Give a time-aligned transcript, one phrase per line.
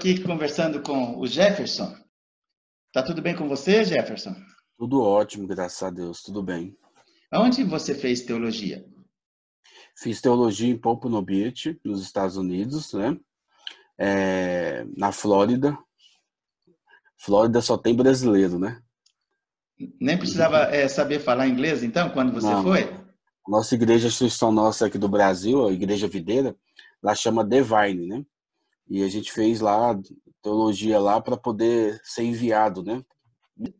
[0.00, 1.94] Aqui conversando com o Jefferson.
[2.90, 4.34] Tá tudo bem com você, Jefferson?
[4.78, 6.74] Tudo ótimo, graças a Deus, tudo bem.
[7.30, 8.82] Onde você fez teologia?
[9.94, 13.14] Fiz teologia em Pompano Beach, nos Estados Unidos, né?
[13.98, 15.76] É, na Flórida.
[17.18, 18.80] Flórida só tem brasileiro, né?
[20.00, 22.62] Nem precisava é, saber falar inglês, então, quando você Não.
[22.62, 22.90] foi?
[23.46, 26.56] Nossa igreja, a instituição nossa aqui do Brasil, a Igreja Videira,
[27.02, 28.24] lá chama Divine, né?
[28.90, 29.96] E a gente fez lá
[30.42, 33.02] teologia lá para poder ser enviado, né?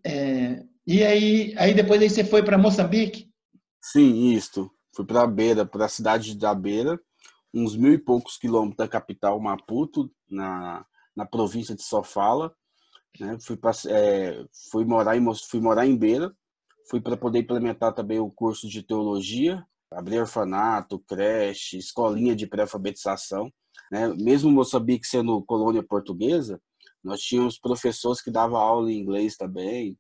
[0.05, 3.29] É, e aí, aí depois aí você foi para Moçambique?
[3.83, 4.71] Sim, isto.
[4.95, 7.01] Fui para a Beira, para a cidade da Beira,
[7.53, 10.85] uns mil e poucos quilômetros da capital Maputo, na,
[11.17, 12.55] na província de Sofala.
[13.19, 13.37] Né?
[13.41, 16.33] Fui, pra, é, fui, morar em, fui morar em Beira,
[16.89, 23.53] fui para poder implementar também o curso de teologia, abrir orfanato, creche, escolinha de pré-alfabetização.
[23.91, 24.09] Né?
[24.09, 26.61] Mesmo Moçambique sendo colônia portuguesa,
[27.03, 29.97] nós tínhamos professores que davam aula em inglês também.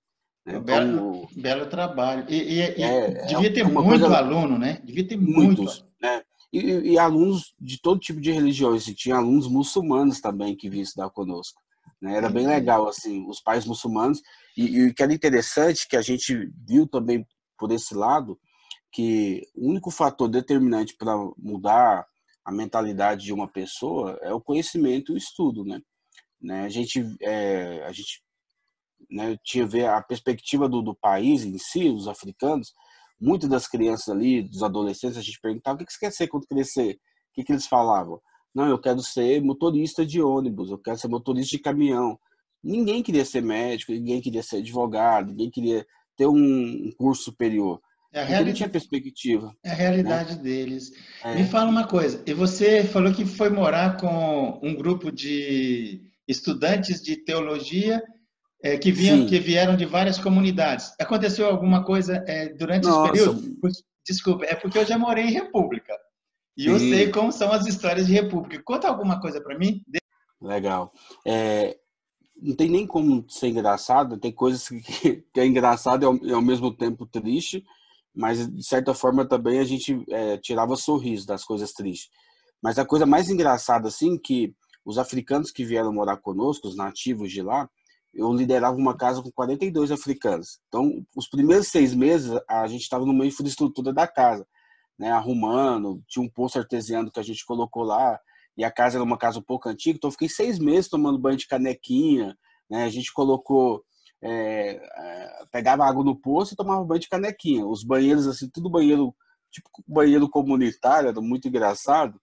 [0.46, 0.58] Né?
[0.58, 2.24] Um belo, belo trabalho.
[2.28, 4.16] E, e, e é, devia ter é muito coisa...
[4.16, 4.80] aluno, né?
[4.84, 5.86] Devia ter muitos, muito.
[6.00, 6.22] né?
[6.52, 8.86] E, e, alunos de todo tipo de religiões.
[8.88, 11.61] E tinha alunos muçulmanos também que vinham estudar conosco.
[12.00, 12.16] Né?
[12.16, 14.20] Era bem legal, assim, os pais muçulmanos.
[14.56, 17.24] E, e o que era interessante, que a gente viu também
[17.56, 18.38] por esse lado,
[18.92, 22.06] que o único fator determinante para mudar
[22.44, 25.80] a mentalidade de uma pessoa é o conhecimento e o estudo, né?
[26.41, 26.64] né?
[26.64, 28.22] A gente, é, a gente
[29.11, 32.72] né, tinha ver a perspectiva do, do país em si, os africanos,
[33.20, 36.46] muitas das crianças ali, dos adolescentes, a gente perguntava o que você quer ser quando
[36.46, 36.94] crescer?
[36.94, 36.98] O
[37.34, 38.20] que, que eles falavam?
[38.55, 42.18] Não, eu quero ser motorista de ônibus, eu quero ser motorista de caminhão.
[42.62, 45.86] Ninguém queria ser médico, ninguém queria ser advogado, ninguém queria
[46.17, 47.80] ter um curso superior.
[48.12, 49.54] É a não tinha perspectiva.
[49.64, 50.42] É a realidade né?
[50.42, 50.90] deles.
[51.22, 51.34] É.
[51.34, 57.02] Me fala uma coisa, e você falou que foi morar com um grupo de estudantes
[57.02, 58.02] de teologia
[58.62, 60.92] é, que, vinham, que vieram de várias comunidades.
[61.00, 63.12] Aconteceu alguma coisa é, durante Nossa.
[63.12, 63.58] esse período?
[64.06, 65.96] Desculpa, é porque eu já morei em República.
[66.56, 66.90] E eu Sim.
[66.90, 68.62] sei como são as histórias de República.
[68.64, 69.82] Conta alguma coisa para mim.
[70.40, 70.92] Legal.
[71.27, 71.77] É,
[72.40, 74.80] não tem nem como ser engraçado, tem coisas que,
[75.32, 77.64] que é engraçado e ao, e ao, mesmo tempo triste,
[78.14, 82.10] mas de certa forma também a gente é, tirava sorriso das coisas tristes.
[82.62, 84.54] Mas a coisa mais engraçada, assim, que
[84.84, 87.68] os africanos que vieram morar conosco, os nativos de lá,
[88.12, 90.60] eu liderava uma casa com 42 africanos.
[90.68, 94.46] Então, os primeiros seis meses, a gente estava numa infraestrutura da casa,
[94.98, 98.18] né, arrumando, tinha um poço artesiano que a gente colocou lá,
[98.56, 101.18] e a casa era uma casa um pouco antiga, então eu fiquei seis meses tomando
[101.18, 102.36] banho de canequinha,
[102.68, 103.82] né, a gente colocou,
[104.23, 107.67] é, é, pegava água no poço e tomava banho de canequinha.
[107.67, 109.14] Os banheiros, assim, tudo banheiro,
[109.51, 112.20] tipo banheiro comunitário, era muito engraçado,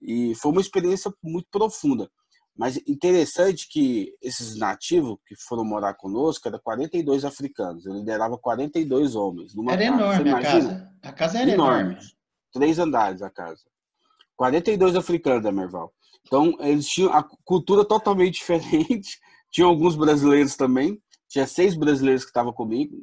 [0.00, 2.10] e foi uma experiência muito profunda.
[2.56, 7.84] Mas interessante que esses nativos que foram morar conosco eram 42 africanos.
[7.84, 9.54] Eu liderava 42 homens.
[9.54, 9.94] Numa era casa.
[9.94, 10.90] enorme a casa.
[11.02, 11.80] A casa era enorme.
[11.80, 12.08] enorme.
[12.52, 13.62] Três andares a casa.
[14.36, 15.92] 42 africanos, Merval.
[16.26, 19.18] Então, eles tinham a cultura totalmente diferente.
[19.50, 21.00] Tinha alguns brasileiros também.
[21.36, 22.96] Tinha seis brasileiros que estavam comigo.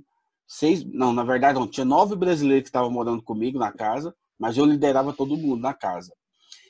[0.48, 1.68] Seis, não, na verdade, não.
[1.68, 5.72] Tinha nove brasileiros que estavam morando comigo na casa, mas eu liderava todo mundo na
[5.72, 6.12] casa.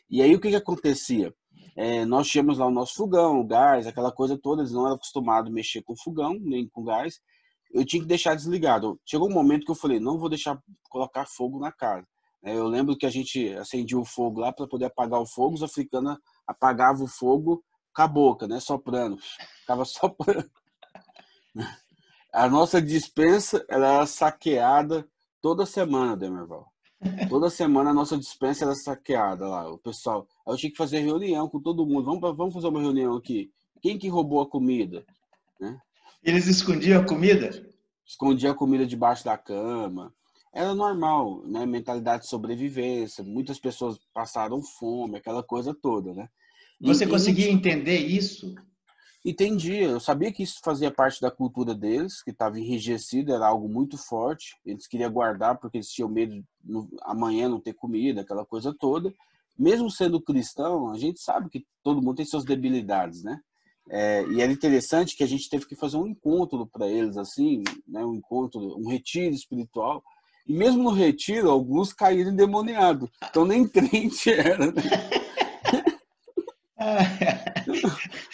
[0.10, 1.34] E aí, o que, que acontecia?
[1.78, 4.98] É, nós tínhamos lá o nosso fogão, o gás, aquela coisa toda, eles não eram
[4.98, 7.22] acostumados a mexer com fogão, nem com gás.
[7.72, 9.00] Eu tinha que deixar desligado.
[9.06, 12.06] Chegou um momento que eu falei, não vou deixar colocar fogo na casa.
[12.44, 15.56] É, eu lembro que a gente acendia o fogo lá para poder apagar o fogo,
[15.56, 17.64] os africanos apagavam o fogo
[17.96, 19.18] com a boca, né, soprando.
[19.62, 20.52] Ficava soprando.
[22.34, 25.08] A nossa dispensa ela era saqueada
[25.40, 26.68] toda semana, Demerval.
[27.30, 30.28] Toda semana a nossa dispensa era saqueada lá, o pessoal.
[30.48, 32.06] Eu tinha que fazer reunião com todo mundo.
[32.06, 33.52] Vamos, vamos fazer uma reunião aqui.
[33.84, 35.06] Quem que roubou a comida?
[35.60, 35.80] Né?
[36.24, 37.52] Eles escondiam a comida?
[38.06, 40.12] Escondia a comida debaixo da cama.
[40.54, 41.66] Era normal, né?
[41.66, 43.24] Mentalidade de sobrevivência.
[43.24, 46.30] Muitas pessoas passaram fome, aquela coisa toda, né?
[46.80, 47.52] Você e, conseguia e...
[47.52, 48.56] entender isso?
[49.26, 49.88] Entendia.
[49.88, 53.98] Eu sabia que isso fazia parte da cultura deles, que estava enrijecido, era algo muito
[53.98, 54.58] forte.
[54.66, 59.14] Eles queriam guardar porque eles tinham medo no, amanhã não ter comida, aquela coisa toda.
[59.58, 63.40] Mesmo sendo cristão, a gente sabe que todo mundo tem suas debilidades, né?
[63.90, 67.64] É, e era interessante que a gente teve que fazer um encontro para eles, assim,
[67.88, 68.04] né?
[68.04, 70.04] um encontro, um retiro espiritual.
[70.48, 73.10] E mesmo no retiro, alguns caíram endemoniados.
[73.30, 74.72] Então nem crente era.
[74.72, 74.74] Né?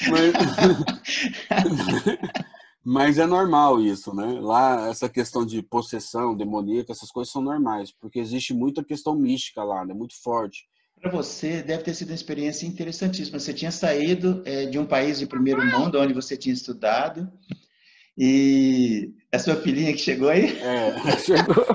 [0.07, 0.33] mas,
[2.83, 4.39] mas é normal isso, né?
[4.39, 9.63] Lá, essa questão de possessão demoníaca, essas coisas são normais, porque existe muita questão mística
[9.63, 9.93] lá, né?
[9.93, 10.67] Muito forte.
[11.01, 13.39] Para você, deve ter sido uma experiência interessantíssima.
[13.39, 17.31] Você tinha saído é, de um país de primeiro mundo, onde você tinha estudado,
[18.17, 20.59] e a sua filhinha que chegou aí?
[20.59, 20.93] É,
[21.23, 21.65] chegou.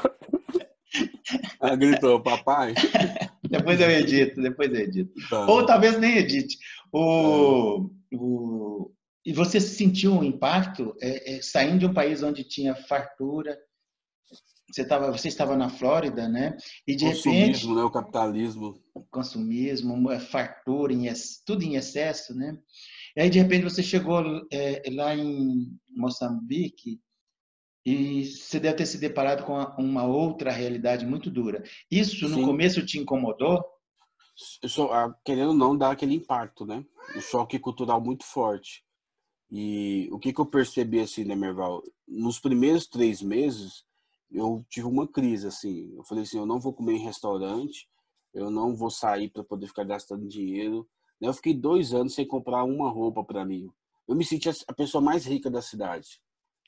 [1.61, 2.75] Ela gritou, papai.
[3.59, 5.13] Depois eu edito, depois eu edito.
[5.29, 5.47] Tá.
[5.47, 6.59] Ou talvez nem edite.
[6.93, 8.17] O, é.
[8.17, 8.93] o,
[9.25, 13.59] e você sentiu um impacto é, é, saindo de um país onde tinha fartura,
[14.71, 16.57] você estava você estava na Flórida, né?
[16.87, 17.83] E de consumismo, repente né?
[17.83, 21.07] O capitalismo, consumismo, é, fartura, em,
[21.47, 22.59] tudo em excesso, né?
[23.17, 24.23] E aí de repente você chegou
[24.53, 27.01] é, lá em Moçambique
[27.85, 31.63] e você deve ter se deparado com uma outra realidade muito dura.
[31.91, 32.45] Isso no Sim.
[32.45, 33.63] começo te incomodou?
[34.67, 36.85] Só, ah, querendo ou não, dá aquele impacto, né?
[37.15, 38.85] Um choque cultural muito forte.
[39.51, 41.83] E o que, que eu percebi assim, né, Merval?
[42.09, 43.85] Nos primeiros três meses,
[44.33, 45.95] eu tive uma crise, assim.
[45.95, 47.89] Eu falei assim, eu não vou comer em restaurante,
[48.33, 50.89] eu não vou sair para poder ficar gastando dinheiro.
[51.21, 53.71] Eu fiquei dois anos sem comprar uma roupa para mim.
[54.09, 56.21] Eu me sentia a pessoa mais rica da cidade.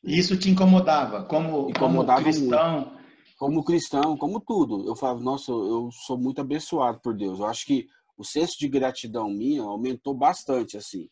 [0.03, 2.81] Isso te incomodava, como, incomodava como cristão?
[2.81, 2.97] Muito.
[3.39, 4.87] Como cristão, como tudo.
[4.89, 7.39] Eu falava, nossa, eu sou muito abençoado por Deus.
[7.39, 11.09] Eu acho que o senso de gratidão minha aumentou bastante, assim.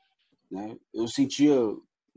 [0.50, 0.76] Né?
[0.92, 1.54] Eu sentia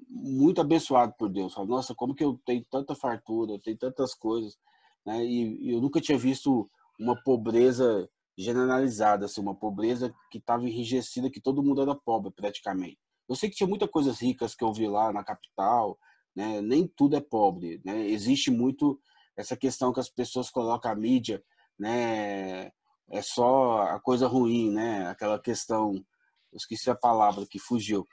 [0.10, 1.54] muito abençoado por Deus.
[1.54, 4.58] Falei, nossa, como que eu tenho tanta fartura, eu tenho tantas coisas,
[5.06, 5.25] né?
[5.25, 11.30] E, e eu nunca tinha visto uma pobreza generalizada, assim, uma pobreza que estava enrijecida,
[11.30, 12.98] que todo mundo era pobre praticamente.
[13.28, 15.98] Eu sei que tinha muitas coisas ricas que eu vi lá na capital,
[16.38, 16.62] né?
[16.62, 18.07] Nem tudo é pobre, né?
[18.07, 19.01] Existe muito
[19.36, 21.44] essa questão que as pessoas colocam a mídia,
[21.80, 22.72] né?
[23.10, 25.07] É só a coisa ruim, né?
[25.07, 28.06] Aquela questão, eu esqueci a palavra que fugiu,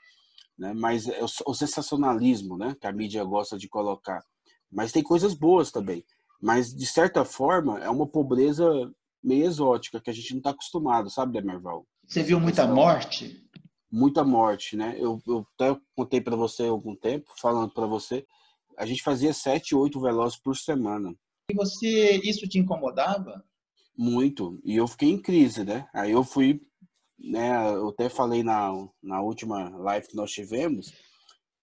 [0.57, 0.73] né?
[0.73, 2.75] Mas é o sensacionalismo, né?
[2.81, 4.23] Que a mídia gosta de colocar.
[4.71, 6.03] Mas tem coisas boas também.
[6.41, 8.65] Mas de certa forma é uma pobreza
[9.23, 11.85] meio exótica que a gente não está acostumado, sabe, Demerval?
[12.07, 13.44] Você viu muita morte?
[13.95, 14.95] Muita morte, né?
[14.99, 18.25] Eu, eu até contei para você há algum tempo, falando para você,
[18.77, 21.15] a gente fazia sete, oito velozes por semana.
[21.49, 23.43] E você, isso te incomodava?
[23.97, 24.59] Muito.
[24.65, 25.87] E eu fiquei em crise, né?
[25.93, 26.59] Aí eu fui
[27.17, 28.71] né, eu até falei na,
[29.01, 30.93] na última live que nós tivemos,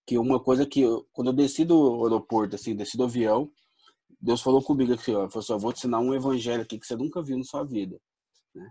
[0.07, 3.51] que uma coisa que eu, quando eu desci do aeroporto, assim, desci do avião,
[4.21, 6.87] Deus falou comigo aqui, ó, falou assim, eu vou te ensinar um evangelho aqui que
[6.87, 8.01] você nunca viu na sua vida,
[8.55, 8.71] né?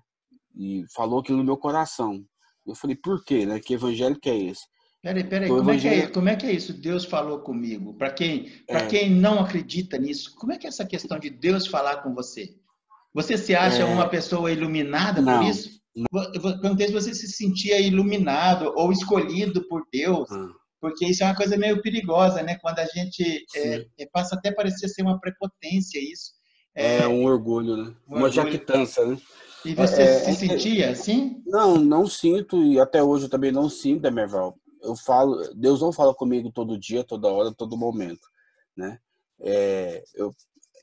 [0.55, 2.25] E falou aquilo no meu coração.
[2.65, 3.59] Eu falei, por quê, né?
[3.59, 4.63] Que evangelho que é esse?
[5.01, 5.95] Peraí, peraí, então, como, evangelho...
[5.95, 6.73] é que é, como é que é isso?
[6.73, 7.93] Deus falou comigo.
[7.95, 8.85] Para quem, é...
[8.85, 12.55] quem não acredita nisso, como é que é essa questão de Deus falar com você?
[13.13, 13.85] Você se acha é...
[13.85, 15.39] uma pessoa iluminada não.
[15.39, 15.81] por isso?
[16.33, 20.53] Eu perguntei se você se sentia iluminado ou escolhido por Deus, hum.
[20.79, 22.57] porque isso é uma coisa meio perigosa, né?
[22.61, 26.31] Quando a gente é, é, passa até a parecer ser uma prepotência isso.
[26.73, 27.93] É, é um orgulho, né?
[28.07, 28.31] Um uma orgulho.
[28.31, 29.17] jactância, né?
[29.65, 31.41] E você é, se é, sentia assim?
[31.45, 34.57] Não, não sinto e até hoje eu também não sinto, Emerval.
[34.81, 38.27] Eu falo, Deus não fala comigo todo dia, toda hora, todo momento,
[38.75, 38.99] né?
[39.39, 40.33] É, eu,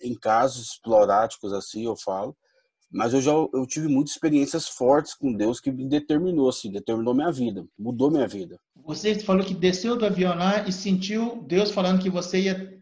[0.03, 2.37] em casos esporádicos assim, eu falo,
[2.91, 7.15] mas eu já eu tive muitas experiências fortes com Deus que me determinou assim, determinou
[7.15, 8.59] minha vida, mudou minha vida.
[8.77, 12.81] Você falou que desceu do avião lá e sentiu Deus falando que você ia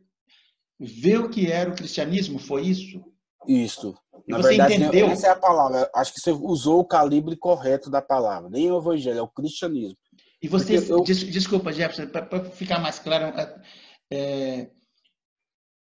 [0.78, 3.02] ver o que era o cristianismo, foi isso?
[3.48, 3.94] Isso.
[4.26, 5.06] E Na verdade, entendeu?
[5.06, 5.90] essa é a palavra.
[5.94, 8.50] Acho que você usou o calibre correto da palavra.
[8.50, 9.96] Nem o evangelho, é o cristianismo.
[10.42, 11.02] E você, eu...
[11.02, 13.62] desculpa, Jefferson, para ficar mais claro, é,
[14.12, 14.70] é,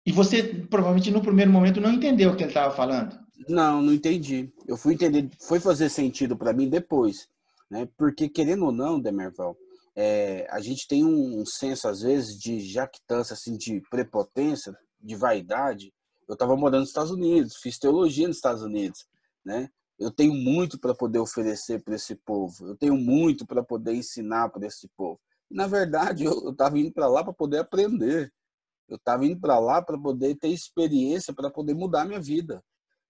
[0.07, 3.19] e você provavelmente no primeiro momento não entendeu o que ele estava falando.
[3.49, 4.53] Não, não entendi.
[4.67, 7.26] Eu fui entender, foi fazer sentido para mim depois,
[7.71, 7.88] né?
[7.97, 9.57] Porque querendo ou não, Demerval,
[9.97, 15.93] é, a gente tem um senso às vezes de jactância, assim, de prepotência, de vaidade.
[16.28, 19.07] Eu estava morando nos Estados Unidos, fiz teologia nos Estados Unidos,
[19.45, 19.69] né?
[19.99, 22.66] Eu tenho muito para poder oferecer para esse povo.
[22.66, 25.21] Eu tenho muito para poder ensinar para esse povo.
[25.49, 28.33] Na verdade, eu estava indo para lá para poder aprender.
[28.88, 32.62] Eu estava indo para lá para poder ter experiência, para poder mudar minha vida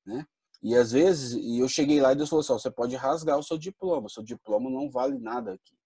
[0.05, 0.27] né?
[0.63, 3.43] E às vezes, e eu cheguei lá e Deus falou assim, você pode rasgar o
[3.43, 5.77] seu diploma, seu diploma não vale nada aqui,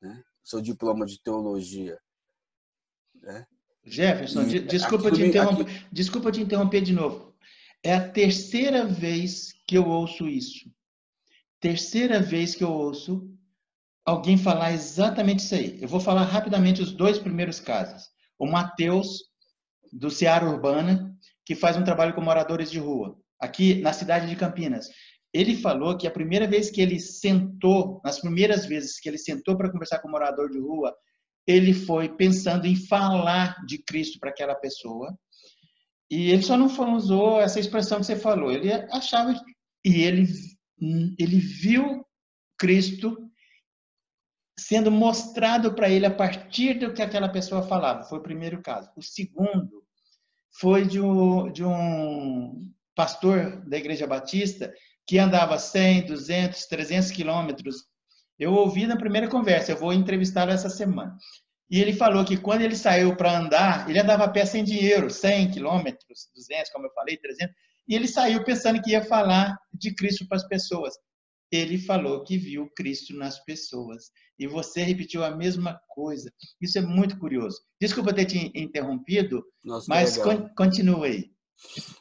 [0.00, 0.22] né?
[0.42, 2.00] Seu diploma de teologia,
[3.14, 3.46] né?
[3.90, 5.86] Jefferson, e desculpa te interromper, aqui...
[5.92, 7.34] desculpa te interromper de novo.
[7.82, 10.70] É a terceira vez que eu ouço isso.
[11.60, 13.28] Terceira vez que eu ouço
[14.04, 15.78] alguém falar exatamente isso aí.
[15.80, 18.08] Eu vou falar rapidamente os dois primeiros casos.
[18.38, 19.24] O Mateus,
[19.92, 21.14] do Seara Urbana,
[21.44, 24.88] que faz um trabalho com moradores de rua aqui na cidade de Campinas.
[25.32, 29.56] Ele falou que a primeira vez que ele sentou, nas primeiras vezes que ele sentou
[29.56, 30.94] para conversar com um morador de rua,
[31.48, 35.18] ele foi pensando em falar de Cristo para aquela pessoa.
[36.10, 38.52] E ele só não usou essa expressão que você falou.
[38.52, 39.34] Ele achava
[39.82, 40.26] e ele
[41.18, 42.06] ele viu
[42.56, 43.16] Cristo
[44.58, 48.04] sendo mostrado para ele a partir do que aquela pessoa falava.
[48.04, 48.90] Foi o primeiro caso.
[48.94, 49.84] O segundo
[50.60, 54.72] foi de um, de um pastor da Igreja Batista
[55.06, 57.86] que andava 100, 200, 300 quilômetros.
[58.38, 61.16] Eu ouvi na primeira conversa, eu vou entrevistá-lo essa semana.
[61.70, 65.10] E ele falou que quando ele saiu para andar, ele andava a pé sem dinheiro,
[65.10, 67.54] 100 quilômetros, 200, como eu falei, 300,
[67.88, 70.94] e ele saiu pensando que ia falar de Cristo para as pessoas
[71.50, 74.10] ele falou que viu Cristo nas pessoas.
[74.38, 76.32] E você repetiu a mesma coisa.
[76.60, 77.60] Isso é muito curioso.
[77.80, 81.32] Desculpa ter te interrompido, Nossa, mas con continue aí.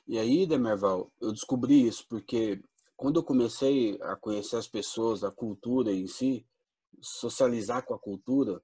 [0.08, 2.62] E aí, Demerval, eu descobri isso porque
[2.98, 6.46] quando eu comecei a conhecer as pessoas, a cultura em si,
[7.00, 8.60] socializar com a cultura,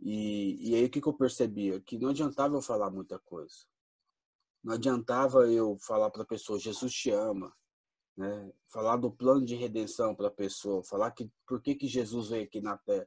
[0.00, 1.78] e, e aí o que, que eu percebia?
[1.80, 3.54] Que não adiantava eu falar muita coisa.
[4.64, 7.54] Não adiantava eu falar para a pessoa, Jesus te ama,
[8.16, 8.50] né?
[8.66, 12.44] Falar do plano de redenção para a pessoa, falar que por que, que Jesus veio
[12.44, 13.06] aqui na Terra.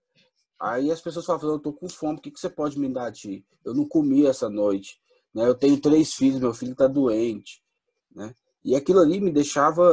[0.60, 3.12] Aí as pessoas falam, eu tô com fome, o que, que você pode me dar
[3.12, 3.44] ti?
[3.66, 5.02] Eu não comi essa noite,
[5.34, 5.48] né?
[5.48, 7.64] Eu tenho três filhos, meu filho está doente,
[8.12, 8.36] né?
[8.64, 9.84] E aquilo ali me deixava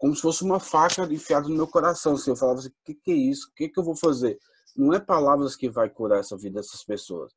[0.00, 2.14] como se fosse uma faca enfiada no meu coração.
[2.14, 3.48] Assim, eu falava assim, o que, que é isso?
[3.48, 4.38] O que, que eu vou fazer?
[4.74, 7.30] Não é palavras que vai curar essa vida dessas pessoas.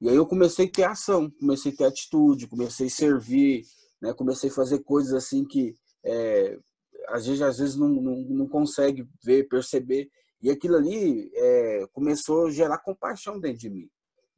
[0.00, 3.64] E aí eu comecei a ter ação, comecei a ter atitude, comecei a servir,
[4.00, 4.12] né?
[4.12, 6.58] Comecei a fazer coisas assim que é,
[7.06, 10.10] às vezes, às vezes não, não, não, consegue ver, perceber.
[10.42, 13.88] E aquilo ali é, começou a gerar compaixão dentro de mim.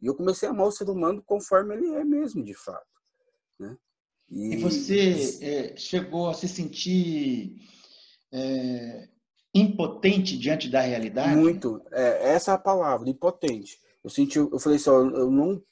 [0.03, 2.85] E eu comecei a amar o ser humano conforme ele é mesmo, de fato.
[3.59, 3.75] Né?
[4.35, 7.55] E, e você é, chegou a se sentir
[8.33, 9.09] é,
[9.55, 11.37] impotente diante da realidade?
[11.37, 11.81] Muito.
[11.93, 13.79] É, essa é a palavra, impotente.
[14.03, 15.63] Eu senti, eu falei assim, ó, eu não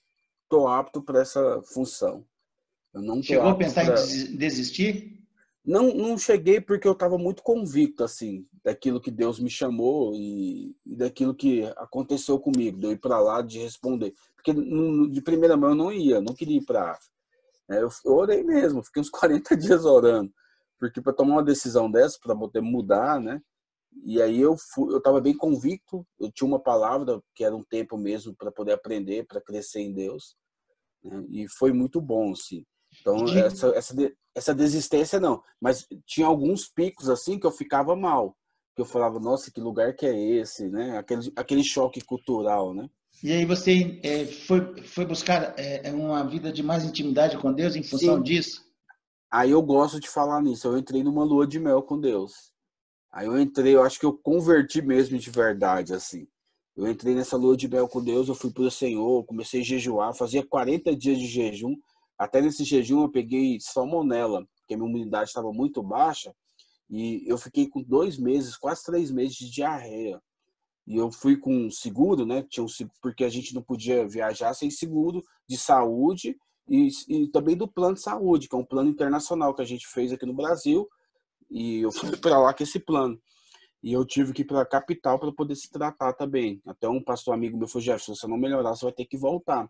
[0.44, 2.24] estou apto para essa função.
[2.94, 3.94] Eu não Chegou a pensar pra...
[3.94, 5.18] em desistir?
[5.64, 10.76] Não, não cheguei porque eu estava muito convicto, assim, daquilo que Deus me chamou e,
[10.86, 14.14] e daquilo que aconteceu comigo, de eu ir para lá, de responder.
[14.36, 17.12] Porque de primeira mão eu não ia, não queria ir para África.
[17.70, 20.32] É, eu, eu orei mesmo, fiquei uns 40 dias orando.
[20.78, 23.40] Porque para tomar uma decisão dessa, para poder mudar, né?
[24.04, 27.62] E aí eu fui, eu estava bem convicto, eu tinha uma palavra que era um
[27.62, 30.34] tempo mesmo para poder aprender, para crescer em Deus.
[31.04, 31.24] Né?
[31.30, 32.64] E foi muito bom, assim.
[33.00, 33.94] Então, essa, essa,
[34.34, 35.42] essa desistência não.
[35.60, 38.36] Mas tinha alguns picos assim que eu ficava mal.
[38.74, 40.98] Que eu falava, nossa, que lugar que é esse, né?
[40.98, 42.88] Aquele, aquele choque cultural, né?
[43.22, 47.52] E aí você é, foi, foi buscar é, é, uma vida de mais intimidade com
[47.52, 48.22] Deus em função Sim.
[48.22, 48.62] disso?
[49.30, 50.66] Aí eu gosto de falar nisso.
[50.66, 52.52] Eu entrei numa lua de mel com Deus.
[53.12, 56.26] Aí eu entrei, eu acho que eu converti mesmo de verdade, assim.
[56.74, 59.64] Eu entrei nessa lua de mel com Deus, eu fui para o Senhor, comecei a
[59.64, 61.76] jejuar, fazia 40 dias de jejum,
[62.18, 66.34] até nesse jejum eu peguei salmonela, porque a minha imunidade estava muito baixa,
[66.88, 70.18] e eu fiquei com dois meses, quase três meses de diarreia.
[70.86, 72.44] E eu fui com seguro, né?
[72.48, 72.68] Tinha um,
[73.00, 76.36] porque a gente não podia viajar sem seguro de saúde
[76.68, 79.86] e, e também do plano de saúde, que é um plano internacional que a gente
[79.86, 80.88] fez aqui no Brasil.
[81.50, 83.20] E eu fui para lá com esse plano.
[83.82, 86.60] E eu tive que ir para a capital para poder se tratar também.
[86.66, 89.16] Até um pastor amigo meu falou: Jefferson, se você não melhorar, você vai ter que
[89.16, 89.68] voltar.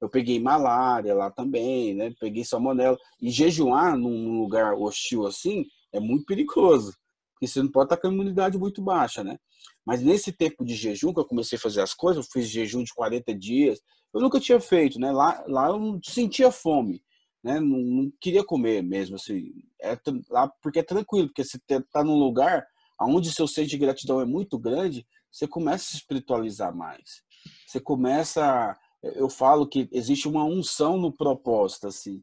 [0.00, 2.14] Eu peguei malária lá também, né?
[2.20, 2.96] Peguei salmonela.
[3.20, 6.96] E jejuar num lugar hostil assim é muito perigoso.
[7.38, 9.38] Porque você não pode estar com a imunidade muito baixa, né?
[9.86, 12.82] Mas nesse tempo de jejum que eu comecei a fazer as coisas, eu fiz jejum
[12.82, 13.80] de 40 dias.
[14.12, 15.12] Eu nunca tinha feito, né?
[15.12, 17.02] Lá, lá eu não sentia fome,
[17.42, 17.60] né?
[17.60, 19.52] Não, não queria comer mesmo, assim.
[19.80, 19.96] É,
[20.28, 22.66] lá porque é tranquilo, porque você está num lugar
[23.00, 27.22] onde seu senso de gratidão é muito grande, você começa a se espiritualizar mais.
[27.64, 32.22] Você começa eu falo que existe uma unção no propósito, assim.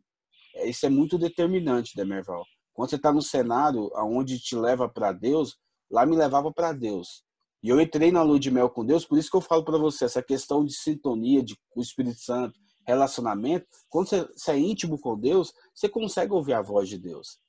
[0.66, 2.46] Isso é muito determinante, Demerval.
[2.76, 5.58] Quando você está no cenário aonde te leva para Deus,
[5.90, 7.24] lá me levava para Deus.
[7.64, 9.78] E eu entrei na lua de mel com Deus, por isso que eu falo para
[9.78, 15.00] você, essa questão de sintonia de, o Espírito Santo, relacionamento, quando você, você, é íntimo
[15.00, 17.40] com Deus, você consegue ouvir a voz de Deus.